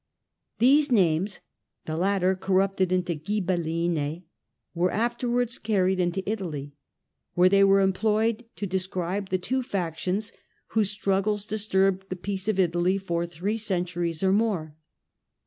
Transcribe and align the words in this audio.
These 0.57 0.91
names, 0.91 1.41
the 1.85 1.95
latter 1.95 2.33
corrupted 2.35 2.91
into" 2.91 3.13
Ghibelline," 3.23 4.23
were 4.73 4.89
afterwards 4.89 5.59
carried 5.59 5.99
into 5.99 6.27
Italy, 6.27 6.73
where 7.35 7.49
they 7.49 7.63
were 7.63 7.81
employed 7.81 8.45
to 8.55 8.65
describe 8.65 9.29
the 9.29 9.37
two 9.37 9.61
factions 9.61 10.31
whose 10.69 10.89
struggles 10.89 11.45
disturbed 11.45 12.09
the 12.09 12.15
peace 12.15 12.47
of 12.47 12.57
Italy 12.57 12.97
for 12.97 13.27
three 13.27 13.59
centuries 13.59 14.23
or 14.23 14.31
more. 14.31 14.75